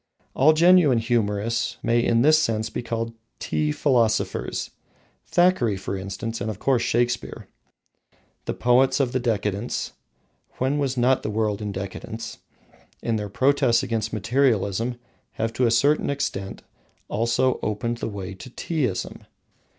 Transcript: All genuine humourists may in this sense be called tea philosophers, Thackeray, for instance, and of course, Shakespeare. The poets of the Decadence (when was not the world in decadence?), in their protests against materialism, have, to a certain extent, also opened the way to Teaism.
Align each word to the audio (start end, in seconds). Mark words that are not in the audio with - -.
All 0.33 0.53
genuine 0.53 0.97
humourists 0.97 1.77
may 1.83 2.03
in 2.03 2.23
this 2.23 2.39
sense 2.39 2.71
be 2.71 2.81
called 2.81 3.13
tea 3.37 3.71
philosophers, 3.71 4.71
Thackeray, 5.27 5.77
for 5.77 5.95
instance, 5.95 6.41
and 6.41 6.49
of 6.49 6.57
course, 6.57 6.81
Shakespeare. 6.81 7.47
The 8.45 8.55
poets 8.55 8.99
of 8.99 9.11
the 9.11 9.19
Decadence 9.19 9.91
(when 10.57 10.79
was 10.79 10.97
not 10.97 11.21
the 11.21 11.29
world 11.29 11.61
in 11.61 11.71
decadence?), 11.71 12.39
in 13.03 13.17
their 13.17 13.29
protests 13.29 13.83
against 13.83 14.11
materialism, 14.11 14.95
have, 15.33 15.53
to 15.53 15.67
a 15.67 15.69
certain 15.71 16.09
extent, 16.09 16.63
also 17.07 17.59
opened 17.61 17.97
the 17.97 18.09
way 18.09 18.33
to 18.33 18.49
Teaism. 18.49 19.27